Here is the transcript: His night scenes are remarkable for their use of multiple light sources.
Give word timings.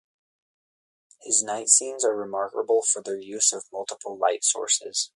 His 1.21 1.43
night 1.43 1.69
scenes 1.69 2.03
are 2.03 2.15
remarkable 2.15 2.81
for 2.81 3.03
their 3.03 3.19
use 3.19 3.53
of 3.53 3.65
multiple 3.71 4.17
light 4.17 4.43
sources. 4.43 5.09